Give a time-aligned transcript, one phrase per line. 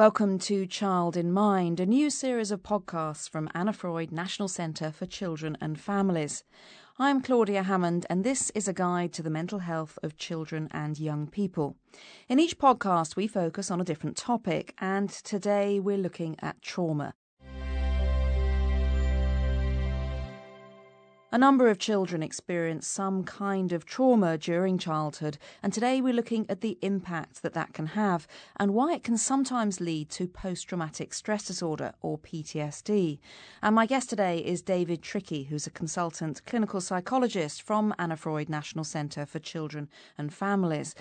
[0.00, 4.90] Welcome to Child in Mind, a new series of podcasts from Anna Freud National Centre
[4.90, 6.42] for Children and Families.
[6.98, 10.98] I'm Claudia Hammond, and this is a guide to the mental health of children and
[10.98, 11.76] young people.
[12.30, 17.12] In each podcast, we focus on a different topic, and today we're looking at trauma.
[21.32, 26.44] A number of children experience some kind of trauma during childhood, and today we're looking
[26.48, 28.26] at the impact that that can have
[28.56, 33.20] and why it can sometimes lead to post traumatic stress disorder or PTSD.
[33.62, 38.48] And my guest today is David Trickey, who's a consultant clinical psychologist from Anna Freud
[38.48, 39.88] National Centre for Children
[40.18, 40.96] and Families.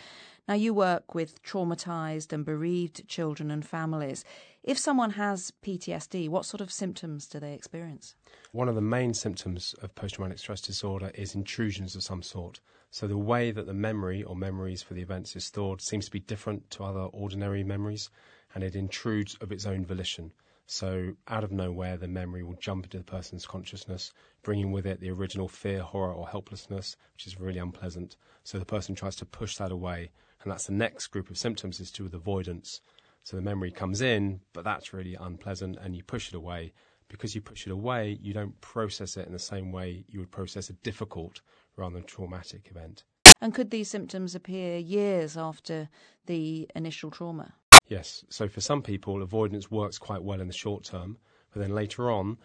[0.49, 4.25] Now, you work with traumatised and bereaved children and families.
[4.63, 8.15] If someone has PTSD, what sort of symptoms do they experience?
[8.51, 12.61] One of the main symptoms of post traumatic stress disorder is intrusions of some sort.
[12.89, 16.11] So, the way that the memory or memories for the events is stored seems to
[16.11, 18.09] be different to other ordinary memories,
[18.55, 20.33] and it intrudes of its own volition.
[20.65, 24.99] So, out of nowhere, the memory will jump into the person's consciousness, bringing with it
[24.99, 28.17] the original fear, horror, or helplessness, which is really unpleasant.
[28.43, 30.09] So, the person tries to push that away
[30.43, 32.81] and that's the next group of symptoms is to with avoidance.
[33.23, 36.73] So the memory comes in, but that's really unpleasant, and you push it away.
[37.09, 40.31] Because you push it away, you don't process it in the same way you would
[40.31, 41.41] process a difficult
[41.75, 43.03] rather than traumatic event.
[43.41, 45.89] And could these symptoms appear years after
[46.25, 47.53] the initial trauma?
[47.87, 48.23] Yes.
[48.29, 51.17] So for some people, avoidance works quite well in the short term,
[51.51, 52.37] but then later on,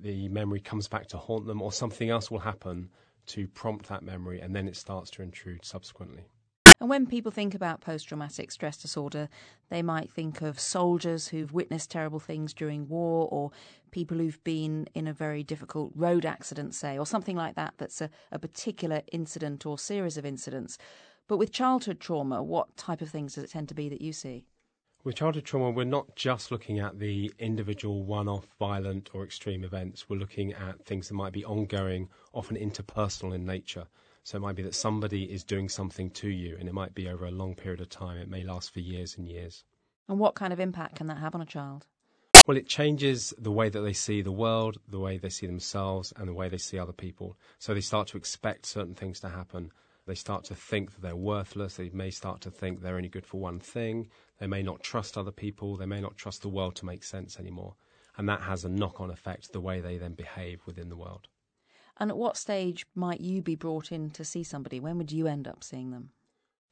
[0.00, 2.90] the memory comes back to haunt them, or something else will happen
[3.26, 6.28] to prompt that memory, and then it starts to intrude subsequently.
[6.82, 9.28] And when people think about post traumatic stress disorder,
[9.68, 13.52] they might think of soldiers who've witnessed terrible things during war or
[13.92, 18.00] people who've been in a very difficult road accident, say, or something like that, that's
[18.00, 20.76] a, a particular incident or series of incidents.
[21.28, 24.12] But with childhood trauma, what type of things does it tend to be that you
[24.12, 24.48] see?
[25.04, 29.62] With childhood trauma, we're not just looking at the individual one off violent or extreme
[29.62, 30.08] events.
[30.08, 33.86] We're looking at things that might be ongoing, often interpersonal in nature.
[34.24, 37.08] So it might be that somebody is doing something to you, and it might be
[37.08, 38.18] over a long period of time.
[38.18, 39.64] It may last for years and years.
[40.08, 41.86] And what kind of impact can that have on a child?
[42.46, 46.12] Well, it changes the way that they see the world, the way they see themselves,
[46.16, 47.36] and the way they see other people.
[47.58, 49.70] So they start to expect certain things to happen.
[50.06, 51.76] They start to think that they're worthless.
[51.76, 54.08] They may start to think they're only good for one thing.
[54.38, 55.76] They may not trust other people.
[55.76, 57.76] They may not trust the world to make sense anymore.
[58.16, 61.28] And that has a knock on effect the way they then behave within the world.
[62.02, 64.80] And at what stage might you be brought in to see somebody?
[64.80, 66.10] When would you end up seeing them?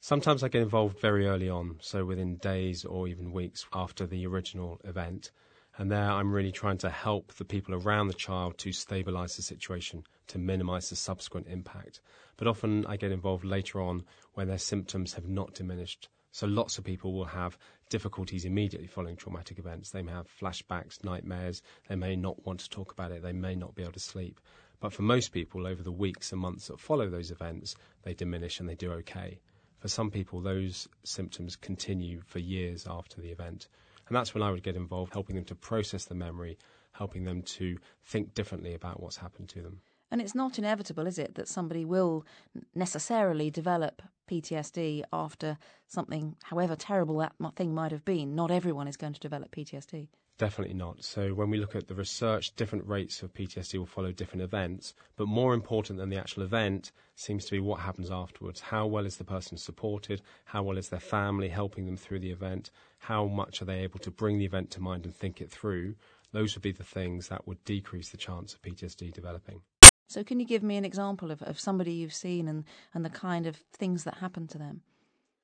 [0.01, 4.27] Sometimes I get involved very early on, so within days or even weeks after the
[4.27, 5.31] original event.
[5.79, 9.43] And there I'm really trying to help the people around the child to stabilise the
[9.43, 12.01] situation, to minimise the subsequent impact.
[12.37, 14.03] But often I get involved later on
[14.35, 16.09] when their symptoms have not diminished.
[16.33, 17.57] So lots of people will have
[17.89, 19.91] difficulties immediately following traumatic events.
[19.91, 21.63] They may have flashbacks, nightmares.
[21.89, 23.23] They may not want to talk about it.
[23.23, 24.41] They may not be able to sleep.
[24.81, 28.59] But for most people, over the weeks and months that follow those events, they diminish
[28.59, 29.41] and they do okay.
[29.79, 33.69] For some people, those symptoms continue for years after the event.
[34.09, 36.59] And that's when I would get involved, helping them to process the memory,
[36.93, 39.81] helping them to think differently about what's happened to them.
[40.11, 42.27] And it's not inevitable, is it, that somebody will
[42.75, 48.35] necessarily develop PTSD after something, however terrible that thing might have been?
[48.35, 50.09] Not everyone is going to develop PTSD.
[50.41, 51.05] Definitely not.
[51.05, 54.95] So, when we look at the research, different rates of PTSD will follow different events.
[55.17, 58.63] But more important than the actual event seems to be what happens afterwards.
[58.63, 60.23] How well is the person supported?
[60.47, 62.71] How well is their family helping them through the event?
[63.01, 65.97] How much are they able to bring the event to mind and think it through?
[66.33, 69.61] Those would be the things that would decrease the chance of PTSD developing.
[70.09, 72.65] So, can you give me an example of, of somebody you've seen and,
[72.95, 74.81] and the kind of things that happen to them?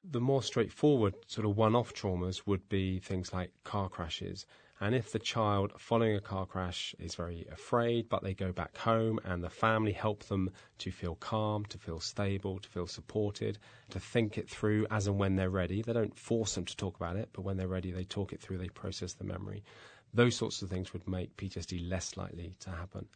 [0.09, 4.47] The more straightforward, sort of one off traumas would be things like car crashes
[4.79, 8.77] and if the child following a car crash is very afraid, but they go back
[8.77, 13.59] home and the family help them to feel calm, to feel stable, to feel supported,
[13.89, 15.81] to think it through as and when they're ready.
[15.81, 18.41] They don't force them to talk about it, but when they're ready, they talk it
[18.41, 19.65] through, they process the memory.
[20.13, 23.09] Those sorts of things would make PTSD less likely to happen.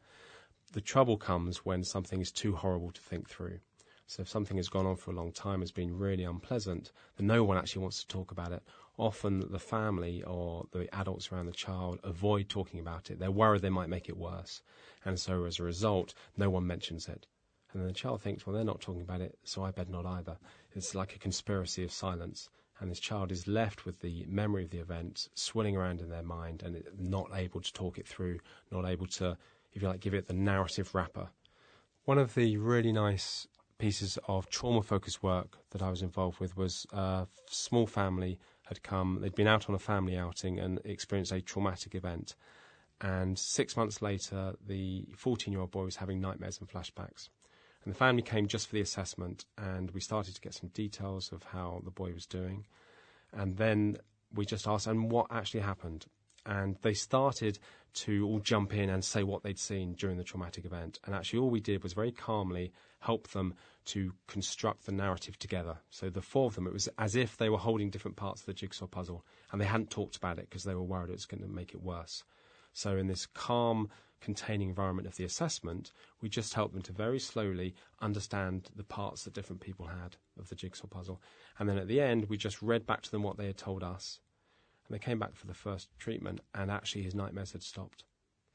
[0.73, 3.59] The trouble comes when something is too horrible to think through.
[4.11, 7.29] So if something has gone on for a long time, has been really unpleasant, then
[7.29, 8.65] no one actually wants to talk about it.
[8.97, 13.21] Often the family or the adults around the child avoid talking about it.
[13.21, 14.63] They're worried they might make it worse.
[15.05, 17.29] And so as a result, no one mentions it.
[17.73, 20.07] And then the child thinks, well, they're not talking about it, so I better not
[20.07, 20.39] either.
[20.75, 22.51] It's like a conspiracy of silence.
[22.81, 26.25] And this child is left with the memory of the event swirling around in their
[26.25, 28.41] mind and not able to talk it through,
[28.73, 29.39] not able to,
[29.73, 31.29] if you like, give it the narrative wrapper.
[32.07, 33.47] One of the really nice
[33.81, 38.39] pieces of trauma focused work that I was involved with was uh, a small family
[38.67, 42.37] had come, they'd been out on a family outing and experienced a traumatic event.
[43.01, 47.31] And six months later, the 14 year old boy was having nightmares and flashbacks.
[47.83, 51.33] And the family came just for the assessment, and we started to get some details
[51.33, 52.67] of how the boy was doing.
[53.33, 53.97] And then
[54.35, 56.05] we just asked, and what actually happened?
[56.47, 57.59] And they started
[57.93, 60.99] to all jump in and say what they'd seen during the traumatic event.
[61.05, 63.55] And actually, all we did was very calmly help them
[63.87, 65.79] to construct the narrative together.
[65.91, 68.47] So the four of them, it was as if they were holding different parts of
[68.47, 71.27] the jigsaw puzzle, and they hadn't talked about it because they were worried it was
[71.27, 72.25] going to make it worse.
[72.73, 73.89] So in this calm,
[74.21, 79.25] containing environment of the assessment, we just helped them to very slowly understand the parts
[79.25, 81.21] that different people had of the jigsaw puzzle.
[81.59, 83.83] And then at the end, we just read back to them what they had told
[83.83, 84.21] us.
[84.91, 88.03] And they came back for the first treatment, and actually his nightmares had stopped.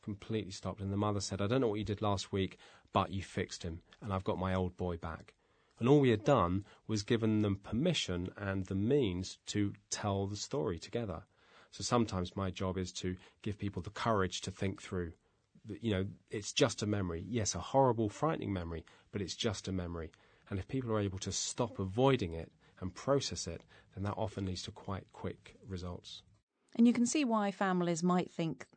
[0.03, 0.81] Completely stopped.
[0.81, 2.57] And the mother said, I don't know what you did last week,
[2.91, 5.33] but you fixed him, and I've got my old boy back.
[5.79, 10.35] And all we had done was given them permission and the means to tell the
[10.35, 11.23] story together.
[11.71, 15.13] So sometimes my job is to give people the courage to think through.
[15.79, 17.23] You know, it's just a memory.
[17.29, 18.83] Yes, a horrible, frightening memory,
[19.13, 20.11] but it's just a memory.
[20.49, 22.51] And if people are able to stop avoiding it
[22.85, 23.61] and process it,
[23.93, 26.21] then that often leads to quite quick results.
[26.75, 28.67] And you can see why families might think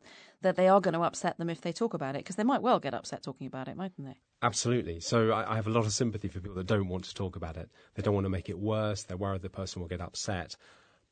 [0.41, 2.61] that they are going to upset them if they talk about it, because they might
[2.61, 4.19] well get upset talking about it, mightn't they?
[4.41, 5.01] Absolutely.
[5.01, 7.35] So I, I, have a lot of sympathy for people that don't want to talk
[7.35, 7.69] about it.
[7.95, 9.03] They don't want to make it worse.
[9.03, 10.55] They're worried the person will get upset.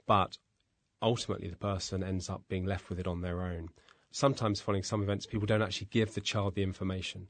[0.06, 0.38] But
[1.02, 3.68] ultimately the person ends up being left with it on their own.
[4.12, 7.28] Sometimes, following some events, people don't actually give the child the information.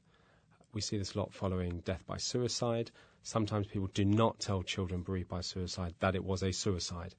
[0.72, 2.90] We see this a lot following death by suicide.
[3.22, 7.14] Sometimes people do not tell children bereaved by suicide that it was a suicide.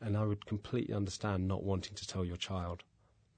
[0.00, 2.84] And I would completely understand not wanting to tell your child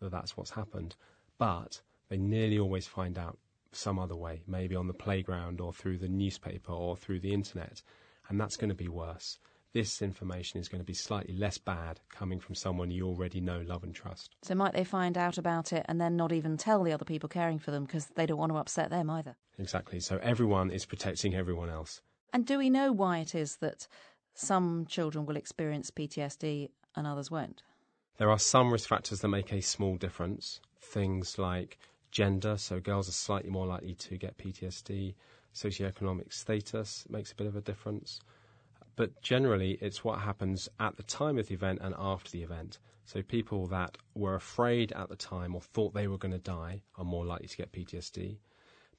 [0.00, 0.96] that that's what's happened.
[1.38, 3.38] But they nearly always find out
[3.72, 7.82] some other way, maybe on the playground or through the newspaper or through the internet.
[8.28, 9.38] And that's going to be worse
[9.72, 13.62] this information is going to be slightly less bad coming from someone you already know,
[13.66, 14.34] love, and trust.
[14.42, 17.28] So, might they find out about it and then not even tell the other people
[17.28, 19.36] caring for them because they don't want to upset them either?
[19.58, 20.00] Exactly.
[20.00, 22.02] So, everyone is protecting everyone else.
[22.32, 23.86] And do we know why it is that
[24.34, 27.62] some children will experience PTSD and others won't?
[28.18, 30.60] There are some risk factors that make a small difference.
[30.80, 31.78] Things like
[32.10, 35.14] gender, so girls are slightly more likely to get PTSD.
[35.54, 38.20] Socioeconomic status makes a bit of a difference
[38.96, 42.78] but generally it's what happens at the time of the event and after the event.
[43.04, 46.82] So people that were afraid at the time or thought they were going to die
[46.96, 48.38] are more likely to get PTSD.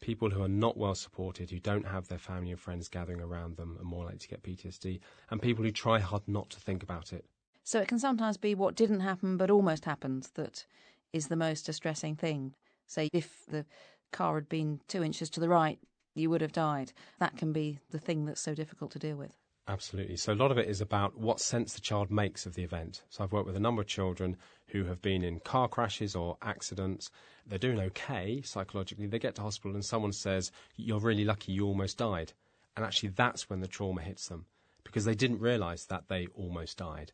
[0.01, 3.55] People who are not well supported, who don't have their family and friends gathering around
[3.55, 4.99] them, are more likely to get PTSD.
[5.29, 7.25] And people who try hard not to think about it.
[7.63, 10.65] So it can sometimes be what didn't happen but almost happened that
[11.13, 12.55] is the most distressing thing.
[12.87, 13.65] Say, if the
[14.11, 15.79] car had been two inches to the right,
[16.15, 16.91] you would have died.
[17.19, 19.37] That can be the thing that's so difficult to deal with.
[19.67, 20.17] Absolutely.
[20.17, 23.03] So a lot of it is about what sense the child makes of the event.
[23.09, 24.35] So I've worked with a number of children
[24.67, 27.11] who have been in car crashes or accidents.
[27.45, 29.07] They're doing okay psychologically.
[29.07, 32.33] They get to hospital and someone says, You're really lucky you almost died.
[32.75, 34.45] And actually, that's when the trauma hits them
[34.83, 37.11] because they didn't realize that they almost died.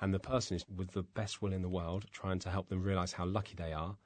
[0.00, 2.82] And the person is, with the best will in the world, trying to help them
[2.82, 3.96] realize how lucky they are.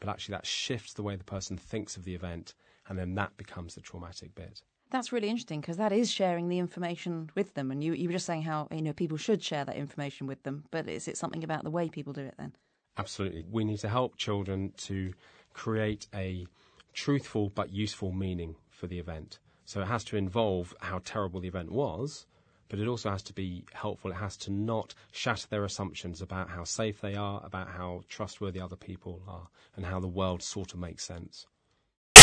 [0.00, 2.54] But actually, that shifts the way the person thinks of the event,
[2.88, 4.62] and then that becomes the traumatic bit.
[4.94, 7.72] That's really interesting because that is sharing the information with them.
[7.72, 10.44] And you, you were just saying how you know people should share that information with
[10.44, 12.52] them, but is it something about the way people do it then?
[12.96, 13.44] Absolutely.
[13.50, 15.12] We need to help children to
[15.52, 16.46] create a
[16.92, 19.40] truthful but useful meaning for the event.
[19.64, 22.26] So it has to involve how terrible the event was,
[22.68, 24.12] but it also has to be helpful.
[24.12, 28.60] It has to not shatter their assumptions about how safe they are, about how trustworthy
[28.60, 31.48] other people are, and how the world sort of makes sense.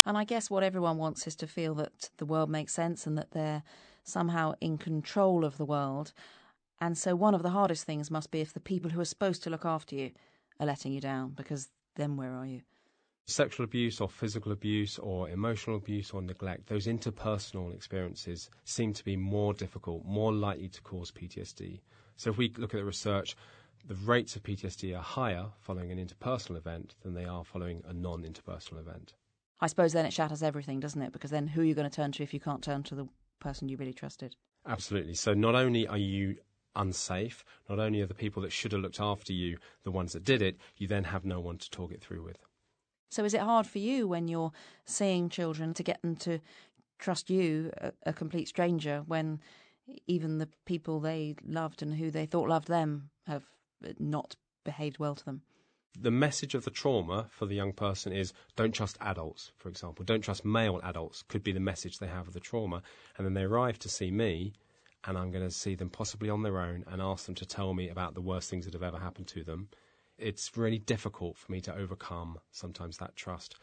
[0.04, 3.16] And I guess what everyone wants is to feel that the world makes sense and
[3.16, 3.62] that they're
[4.04, 6.12] somehow in control of the world.
[6.80, 9.42] And so one of the hardest things must be if the people who are supposed
[9.44, 10.10] to look after you
[10.58, 12.62] are letting you down, because then where are you?
[13.28, 19.04] Sexual abuse or physical abuse or emotional abuse or neglect, those interpersonal experiences seem to
[19.04, 21.80] be more difficult, more likely to cause PTSD.
[22.16, 23.36] So if we look at the research,
[23.86, 27.92] the rates of PTSD are higher following an interpersonal event than they are following a
[27.92, 29.14] non interpersonal event.
[29.62, 31.12] I suppose then it shatters everything, doesn't it?
[31.12, 33.06] Because then who are you going to turn to if you can't turn to the
[33.38, 34.34] person you really trusted?
[34.66, 35.14] Absolutely.
[35.14, 36.36] So not only are you
[36.74, 40.24] unsafe, not only are the people that should have looked after you the ones that
[40.24, 42.38] did it, you then have no one to talk it through with.
[43.10, 44.52] So is it hard for you when you're
[44.84, 46.40] seeing children to get them to
[46.98, 49.40] trust you, a, a complete stranger, when
[50.08, 53.44] even the people they loved and who they thought loved them have
[54.00, 55.42] not behaved well to them?
[55.98, 60.04] The message of the trauma for the young person is don't trust adults, for example.
[60.04, 62.82] Don't trust male adults, could be the message they have of the trauma.
[63.16, 64.54] And then they arrive to see me,
[65.04, 67.74] and I'm going to see them possibly on their own and ask them to tell
[67.74, 69.68] me about the worst things that have ever happened to them.
[70.18, 73.56] It's really difficult for me to overcome sometimes that trust.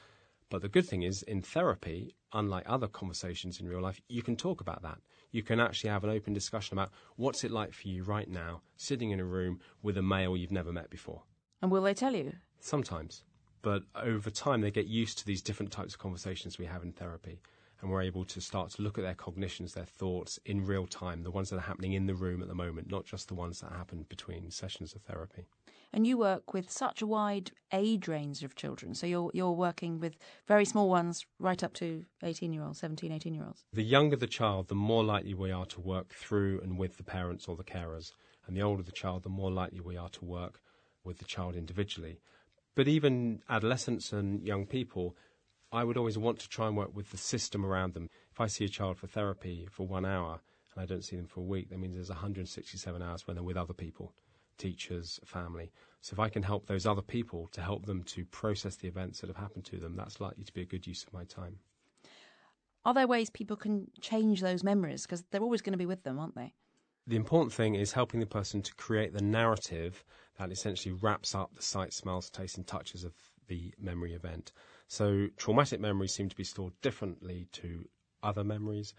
[0.50, 4.36] But the good thing is, in therapy, unlike other conversations in real life, you can
[4.36, 5.00] talk about that.
[5.32, 8.62] You can actually have an open discussion about what's it like for you right now,
[8.78, 11.24] sitting in a room with a male you've never met before.
[11.62, 12.34] And will they tell you?
[12.60, 13.24] Sometimes.
[13.62, 16.92] But over time, they get used to these different types of conversations we have in
[16.92, 17.42] therapy.
[17.82, 21.24] And we're able to start to look at their cognitions, their thoughts in real time,
[21.24, 23.62] the ones that are happening in the room at the moment, not just the ones
[23.62, 25.46] that happen between sessions of therapy
[25.92, 28.94] and you work with such a wide age range of children.
[28.94, 33.12] So you're you're working with very small ones right up to 18 year olds, 17,
[33.12, 33.66] 18 year olds.
[33.74, 37.04] The younger the child, the more likely we are to work through and with the
[37.04, 38.13] parents or the carers.
[38.48, 40.60] And the older the child, the more likely we are to work
[41.10, 42.22] with the child individually.
[42.75, 45.18] But even adolescents and young people,
[45.72, 48.10] I would always want to try and work with the system around them.
[48.32, 50.39] If I see a child for therapy for one hour
[50.74, 53.44] and I don't see them for a week, that means there's 167 hours when they're
[53.44, 54.13] with other people
[54.60, 55.72] teachers, family.
[56.01, 59.22] So if I can help those other people to help them to process the events
[59.22, 61.60] that have happened to them, that's likely to be a good use of my time.
[62.86, 65.04] Are there ways people can change those memories?
[65.04, 66.54] Because they're always going to be with them, aren't they?
[67.10, 70.06] The important thing is helping the person to create the narrative
[70.38, 73.13] that essentially wraps up the sight, smells, tastes, and touches of
[73.48, 74.51] the memory event.
[74.88, 77.89] So traumatic memories seem to be stored differently to
[78.22, 78.94] other memories.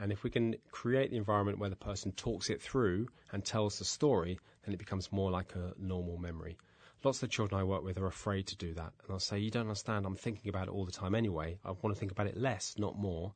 [0.00, 3.80] And if we can create the environment where the person talks it through and tells
[3.80, 6.56] the story, then it becomes more like a normal memory.
[7.02, 8.92] Lots of the children I work with are afraid to do that.
[9.02, 11.58] And I'll say, You don't understand, I'm thinking about it all the time anyway.
[11.64, 13.34] I want to think about it less, not more.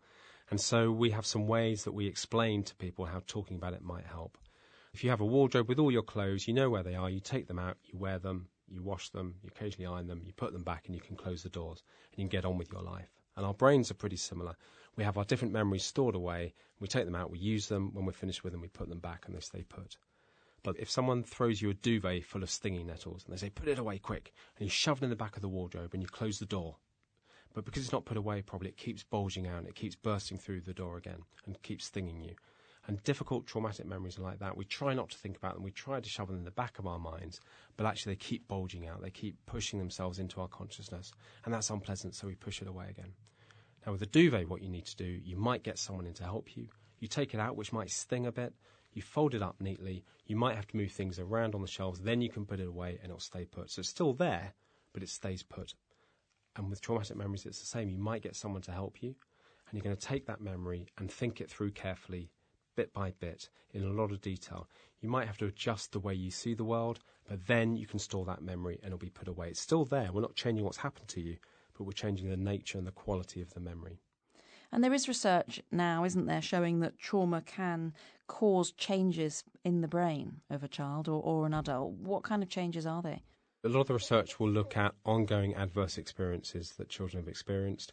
[0.51, 3.83] And so we have some ways that we explain to people how talking about it
[3.83, 4.37] might help.
[4.93, 7.21] If you have a wardrobe with all your clothes, you know where they are, you
[7.21, 10.53] take them out, you wear them, you wash them, you occasionally iron them, you put
[10.53, 12.83] them back, and you can close the doors, and you can get on with your
[12.83, 13.11] life.
[13.37, 14.57] And our brains are pretty similar
[14.97, 16.55] we have our different memories stored away.
[16.79, 17.95] We take them out, we use them.
[17.95, 19.97] When we're finished with them, we put them back and they stay put.
[20.63, 23.69] But if someone throws you a duvet full of stinging nettles and they say, put
[23.69, 26.09] it away quick, and you shove it in the back of the wardrobe and you
[26.09, 26.77] close the door,
[27.55, 30.39] but because it's not put away properly, it keeps bulging out, and it keeps bursting
[30.39, 32.35] through the door again and keeps stinging you.
[32.87, 34.57] And difficult traumatic memories are like that.
[34.57, 36.79] We try not to think about them, we try to shove them in the back
[36.79, 37.41] of our minds,
[37.77, 41.13] but actually they keep bulging out, they keep pushing themselves into our consciousness,
[41.45, 43.13] and that's unpleasant, so we push it away again.
[43.87, 46.25] Now, with a duvet, what you need to do, you might get someone in to
[46.25, 46.69] help you.
[46.99, 48.53] You take it out, which might sting a bit.
[48.93, 50.05] You fold it up neatly.
[50.27, 52.01] You might have to move things around on the shelves.
[52.01, 53.71] Then you can put it away and it'll stay put.
[53.71, 54.53] So it's still there,
[54.93, 55.75] but it stays put.
[56.57, 57.89] And with traumatic memories, it's the same.
[57.89, 59.15] You might get someone to help you,
[59.69, 62.31] and you're going to take that memory and think it through carefully,
[62.77, 64.69] bit by bit, in a lot of detail.
[65.01, 67.99] You might have to adjust the way you see the world, but then you can
[67.99, 69.49] store that memory and it'll be put away.
[69.49, 70.11] It's still there.
[70.13, 71.37] We're not changing what's happened to you,
[71.77, 74.01] but we're changing the nature and the quality of the memory.
[74.73, 77.93] And there is research now, isn't there, showing that trauma can
[78.27, 81.93] cause changes in the brain of a child or, or an adult.
[81.95, 83.23] What kind of changes are they?
[83.63, 87.93] A lot of the research will look at ongoing adverse experiences that children have experienced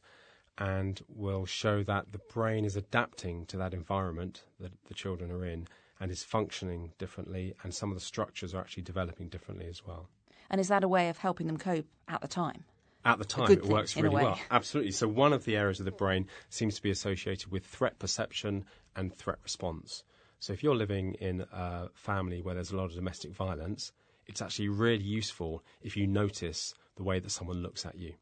[0.58, 5.46] and will show that the brain is adapting to that environment that the children are
[5.46, 5.68] in
[6.00, 10.08] and is functioning differently, and some of the structures are actually developing differently as well.
[10.50, 12.64] And is that a way of helping them cope at the time?
[13.08, 14.38] at the time it works really well.
[14.52, 14.92] Absolutely.
[14.92, 18.66] So one of the areas of the brain seems to be associated with threat perception
[18.96, 20.04] and threat response.
[20.40, 23.94] So if you're living in a family where there's a lot of domestic violence,
[24.28, 28.14] it's actually really useful if you notice the way that someone looks at you.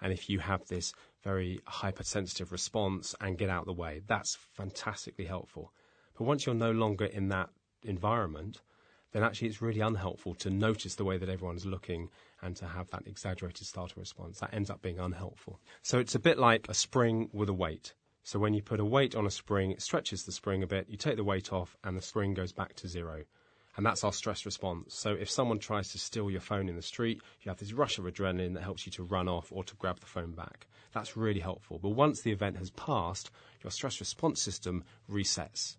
[0.00, 0.92] And if you have this
[1.22, 5.72] very hypersensitive response and get out the way, that's fantastically helpful.
[6.18, 7.50] But once you're no longer in that
[7.84, 8.60] environment,
[9.12, 12.08] then actually it's really unhelpful to notice the way that everyone's looking
[12.40, 14.40] and to have that exaggerated startle response.
[14.40, 15.60] That ends up being unhelpful.
[15.82, 17.94] So it's a bit like a spring with a weight.
[18.24, 20.88] So when you put a weight on a spring, it stretches the spring a bit,
[20.88, 23.24] you take the weight off, and the spring goes back to zero.
[23.76, 24.94] And that's our stress response.
[24.94, 27.98] So if someone tries to steal your phone in the street, you have this rush
[27.98, 30.66] of adrenaline that helps you to run off or to grab the phone back.
[30.92, 31.78] That's really helpful.
[31.78, 33.30] But once the event has passed,
[33.62, 35.76] your stress response system resets.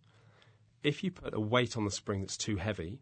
[0.82, 3.00] If you put a weight on the spring that's too heavy,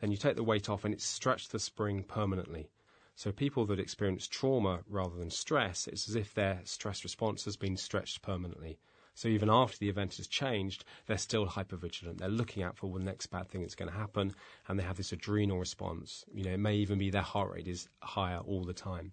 [0.00, 2.70] then you take the weight off and it's stretched the spring permanently.
[3.16, 7.56] So people that experience trauma rather than stress, it's as if their stress response has
[7.56, 8.78] been stretched permanently.
[9.18, 12.18] So even after the event has changed, they're still hypervigilant.
[12.18, 14.32] They're looking out for the next bad thing that's going to happen,
[14.68, 16.24] and they have this adrenal response.
[16.32, 19.10] You know, it may even be their heart rate is higher all the time,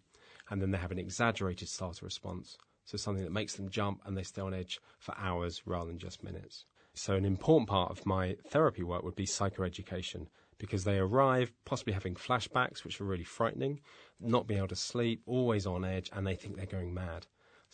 [0.52, 2.56] and then they have an exaggerated startle response.
[2.84, 5.98] So something that makes them jump and they stay on edge for hours rather than
[5.98, 6.66] just minutes.
[6.94, 10.28] So an important part of my therapy work would be psychoeducation
[10.60, 13.80] because they arrive possibly having flashbacks, which are really frightening,
[14.20, 17.26] not being able to sleep, always on edge, and they think they're going mad.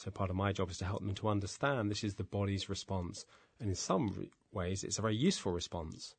[0.04, 2.70] So part of my job is to help them to understand this is the body's
[2.70, 3.24] response.
[3.60, 6.16] And in some ways, it's a very useful response.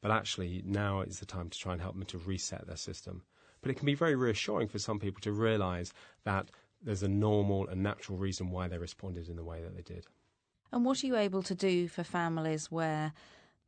[0.00, 3.24] But actually, now is the time to try and help them to reset their system.
[3.62, 5.92] But it can be very reassuring for some people to realize
[6.22, 9.82] that there's a normal and natural reason why they responded in the way that they
[9.82, 10.06] did.
[10.70, 13.12] And what are you able to do for families where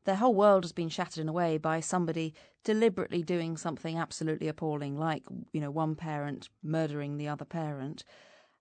[0.05, 4.47] their whole world has been shattered in a way by somebody deliberately doing something absolutely
[4.47, 8.05] appalling, like, you know, one parent murdering the other parent?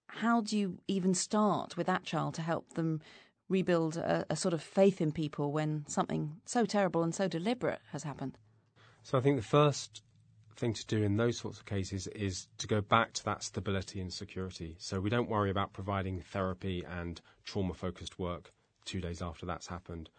[0.07, 3.01] How do you even start with that child to help them
[3.49, 7.79] rebuild a, a sort of faith in people when something so terrible and so deliberate
[7.91, 8.37] has happened?
[9.03, 10.01] So I think the first
[10.57, 14.01] thing to do in those sorts of cases is to go back to that stability
[14.01, 14.75] and security.
[14.79, 18.51] So we don't worry about providing therapy and trauma focused work
[18.85, 20.09] two days after that's happened.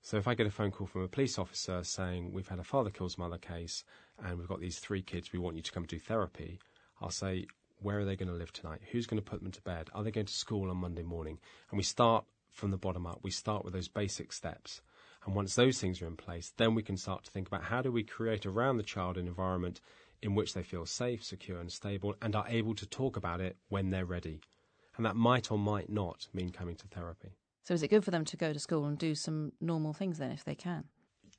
[0.00, 2.64] So if I get a phone call from a police officer saying we've had a
[2.64, 3.84] father kills mother case
[4.24, 6.58] and we've got these three kids, we want you to come do therapy,
[7.00, 7.46] I'll say,
[7.82, 8.80] where are they going to live tonight?
[8.90, 9.90] Who's going to put them to bed?
[9.94, 11.38] Are they going to school on Monday morning?
[11.70, 13.20] And we start from the bottom up.
[13.22, 14.80] We start with those basic steps.
[15.24, 17.82] And once those things are in place, then we can start to think about how
[17.82, 19.80] do we create around the child an environment
[20.20, 23.56] in which they feel safe, secure, and stable and are able to talk about it
[23.68, 24.40] when they're ready.
[24.96, 27.30] And that might or might not mean coming to therapy.
[27.64, 30.18] So, is it good for them to go to school and do some normal things
[30.18, 30.84] then if they can?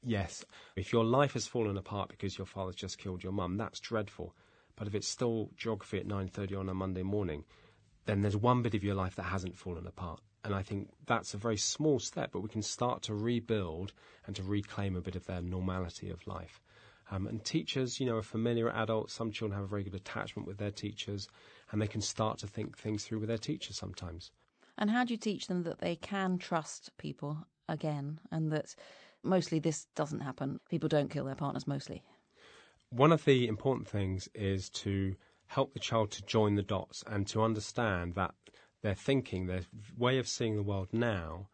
[0.02, 0.44] Yes.
[0.76, 4.36] If your life has fallen apart because your father's just killed your mum, that's dreadful.
[4.76, 7.46] But if it's still geography at 9:30 on a Monday morning,
[8.06, 10.22] then there's one bit of your life that hasn't fallen apart.
[10.44, 13.94] And I think that's a very small step, but we can start to rebuild
[14.26, 16.62] and to reclaim a bit of their normality of life.
[17.12, 19.14] Um, and teachers, you know, are familiar adults.
[19.14, 21.30] Some children have a very good attachment with their teachers,
[21.72, 24.32] and they can start to think things through with their teachers sometimes.
[24.78, 28.76] And how do you teach them that they can trust people again, and that
[29.22, 30.60] mostly this doesn't happen?
[30.70, 32.04] People don't kill their partners mostly.
[32.96, 35.16] One of the important things is to
[35.48, 38.36] help the child to join the dots and to understand that
[38.84, 39.62] their thinking, their
[39.98, 41.48] way of seeing the world now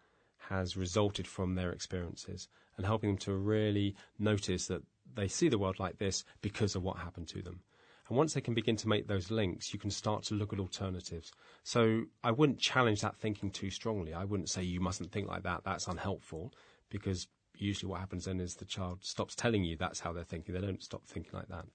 [0.50, 4.82] has resulted from their experiences and helping them to really notice that
[5.16, 7.62] they see the world like this because of what happened to them.
[8.10, 10.60] And once they can begin to make those links, you can start to look at
[10.60, 11.32] alternatives.
[11.64, 14.14] So I wouldn't challenge that thinking too strongly.
[14.14, 16.54] I wouldn't say you mustn't think like that, that's unhelpful,
[16.90, 20.54] because usually what happens then is the child stops telling you that's how they're thinking.
[20.54, 21.66] They don't stop thinking like that.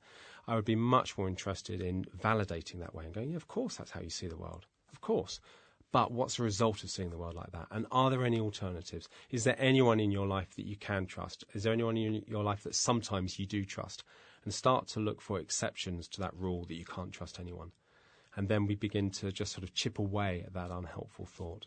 [0.47, 3.77] I would be much more interested in validating that way and going, yeah, of course
[3.77, 4.66] that's how you see the world.
[4.92, 5.40] Of course.
[5.92, 7.68] But what's the result of seeing the world like that?
[7.70, 9.09] And are there any alternatives?
[9.31, 11.44] Is there anyone in your life that you can trust?
[11.55, 14.03] Is there anyone in your life that sometimes you do trust?
[14.44, 17.70] And start to look for exceptions to that rule that you can't trust anyone.
[18.35, 21.66] And then we begin to just sort of chip away at that unhelpful thought.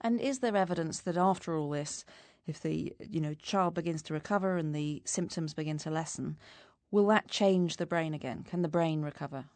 [0.00, 2.04] And is there evidence that after all this,
[2.48, 6.36] if the you know child begins to recover and the symptoms begin to lessen,
[6.90, 8.44] will that change the brain again?
[8.48, 9.46] Can the brain recover?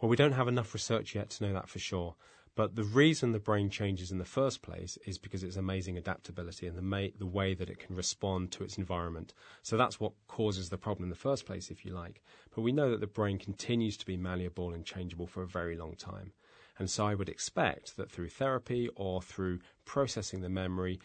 [0.00, 2.14] Well, we don't have enough research yet to know that for sure.
[2.56, 6.66] But the reason the brain changes in the first place is because it's amazing adaptability
[6.66, 9.32] and the, ma- the way that it can respond to its environment.
[9.62, 12.22] So that's what causes the problem in the first place, if you like.
[12.54, 15.76] But we know that the brain continues to be malleable and changeable for a very
[15.76, 16.32] long time.
[16.78, 20.98] And so I would expect that through therapy or through processing the memory,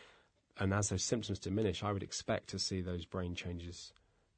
[0.57, 3.93] and as those symptoms diminish, I would expect to see those brain changes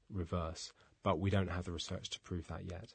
[0.10, 0.73] reverse.
[1.03, 2.93] But we don't have the research to prove that yet.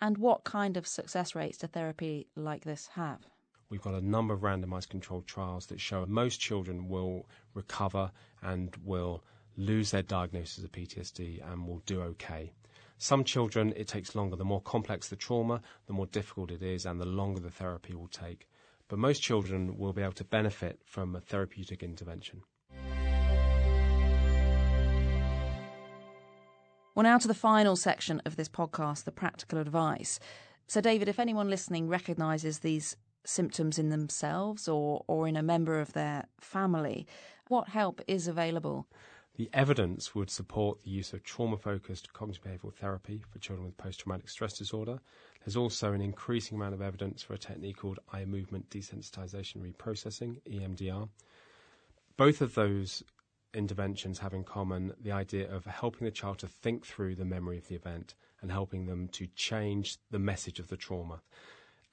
[0.00, 3.20] And what kind of success rates do therapy like this have?
[3.68, 8.10] We've got a number of randomized controlled trials that show most children will recover
[8.42, 9.24] and will
[9.56, 12.52] lose their diagnosis of PTSD and will do okay.
[12.98, 14.36] Some children, it takes longer.
[14.36, 17.94] The more complex the trauma, the more difficult it is, and the longer the therapy
[17.94, 18.48] will take.
[18.92, 22.42] But most children will be able to benefit from a therapeutic intervention.
[26.94, 30.20] Well, now to the final section of this podcast, the practical advice.
[30.66, 35.80] So, David, if anyone listening recognises these symptoms in themselves or, or in a member
[35.80, 37.06] of their family,
[37.48, 38.86] what help is available?
[39.36, 43.78] The evidence would support the use of trauma focused cognitive behavioural therapy for children with
[43.78, 45.00] post traumatic stress disorder.
[45.44, 50.42] There's also an increasing amount of evidence for a technique called eye movement desensitization reprocessing,
[50.42, 51.08] EMDR.
[52.18, 53.02] Both of those
[53.54, 57.56] interventions have in common the idea of helping the child to think through the memory
[57.56, 61.22] of the event and helping them to change the message of the trauma.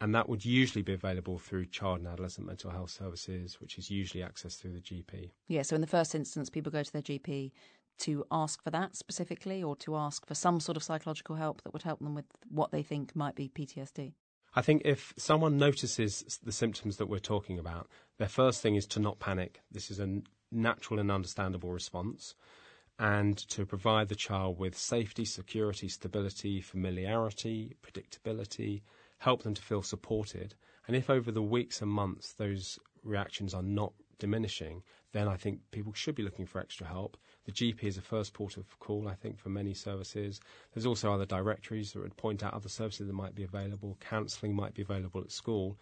[0.01, 3.91] And that would usually be available through child and adolescent mental health services, which is
[3.91, 5.31] usually accessed through the GP.
[5.47, 7.51] Yeah, so in the first instance, people go to their GP
[7.99, 11.73] to ask for that specifically or to ask for some sort of psychological help that
[11.73, 14.13] would help them with what they think might be PTSD.
[14.55, 18.87] I think if someone notices the symptoms that we're talking about, their first thing is
[18.87, 19.59] to not panic.
[19.69, 22.35] This is a natural and understandable response,
[22.97, 28.81] and to provide the child with safety, security, stability, familiarity, predictability,
[29.19, 30.55] help them to feel supported.
[30.87, 35.59] And if over the weeks and months those reactions are not diminishing, then I think
[35.71, 37.17] people should be looking for extra help.
[37.45, 40.39] The GP is a first port of call, I think, for many services.
[40.73, 43.97] There's also other directories that would point out other services that might be available.
[43.99, 45.77] Counselling might be available at school.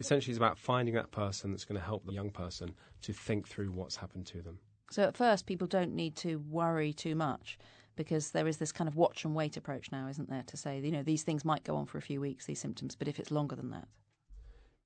[0.00, 3.48] Essentially, it's about finding that person that's going to help the young person to think
[3.48, 4.58] through what's happened to them.
[4.90, 7.58] So at first, people don't need to worry too much
[7.98, 10.78] because there is this kind of watch and wait approach now, isn't there, to say,
[10.78, 13.18] you know, these things might go on for a few weeks, these symptoms, but if
[13.18, 13.88] it's longer than that.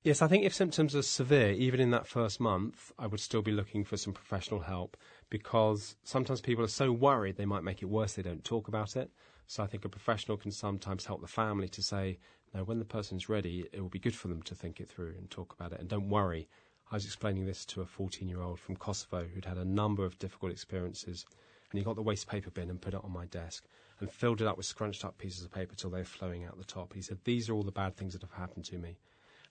[0.01, 3.43] Yes, I think if symptoms are severe, even in that first month, I would still
[3.43, 4.97] be looking for some professional help
[5.29, 8.97] because sometimes people are so worried they might make it worse, they don't talk about
[8.97, 9.11] it.
[9.45, 12.17] So I think a professional can sometimes help the family to say,
[12.53, 15.13] no, when the person's ready, it will be good for them to think it through
[15.17, 16.49] and talk about it and don't worry.
[16.91, 20.03] I was explaining this to a 14 year old from Kosovo who'd had a number
[20.03, 21.25] of difficult experiences
[21.73, 23.65] and he got the waste paper bin and put it on my desk
[23.99, 26.55] and filled it up with scrunched up pieces of paper till they were flowing out
[26.55, 26.93] the top.
[26.93, 28.99] He said, These are all the bad things that have happened to me.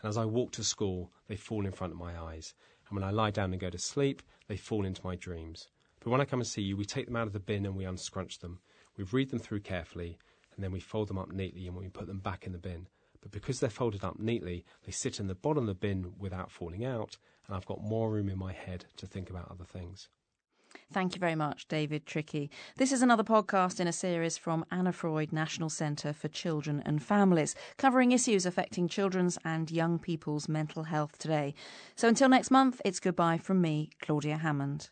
[0.01, 2.55] And as I walk to school, they fall in front of my eyes.
[2.89, 5.67] And when I lie down and go to sleep, they fall into my dreams.
[5.99, 7.75] But when I come and see you, we take them out of the bin and
[7.75, 8.61] we unscrunch them.
[8.97, 10.17] We read them through carefully,
[10.55, 12.87] and then we fold them up neatly and we put them back in the bin.
[13.21, 16.53] But because they're folded up neatly, they sit in the bottom of the bin without
[16.53, 20.09] falling out, and I've got more room in my head to think about other things.
[20.93, 22.51] Thank you very much, David Trickey.
[22.77, 27.03] This is another podcast in a series from Anna Freud National Centre for Children and
[27.03, 31.55] Families, covering issues affecting children's and young people's mental health today.
[31.97, 34.89] So until next month, it's goodbye from me, Claudia Hammond.